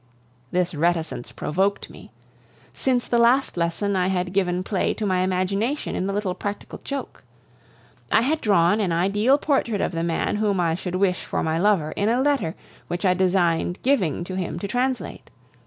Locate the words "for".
11.23-11.43